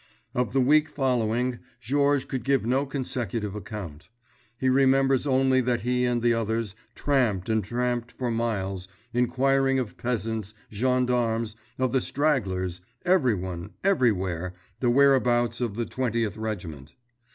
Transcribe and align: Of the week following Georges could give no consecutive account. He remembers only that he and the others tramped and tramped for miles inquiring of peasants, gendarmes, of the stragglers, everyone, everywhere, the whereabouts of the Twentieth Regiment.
Of 0.33 0.51
the 0.53 0.61
week 0.61 0.89
following 0.89 1.59
Georges 1.79 2.25
could 2.25 2.43
give 2.43 2.65
no 2.65 2.87
consecutive 2.87 3.53
account. 3.53 4.09
He 4.57 4.67
remembers 4.67 5.27
only 5.27 5.61
that 5.61 5.81
he 5.81 6.05
and 6.05 6.23
the 6.23 6.33
others 6.33 6.73
tramped 6.95 7.49
and 7.49 7.63
tramped 7.63 8.11
for 8.11 8.31
miles 8.31 8.87
inquiring 9.13 9.77
of 9.77 9.97
peasants, 9.97 10.55
gendarmes, 10.71 11.55
of 11.77 11.91
the 11.91 12.01
stragglers, 12.01 12.81
everyone, 13.05 13.73
everywhere, 13.83 14.55
the 14.79 14.89
whereabouts 14.89 15.61
of 15.61 15.75
the 15.75 15.85
Twentieth 15.85 16.35
Regiment. 16.35 16.95